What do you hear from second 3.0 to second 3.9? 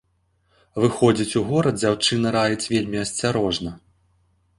асцярожна.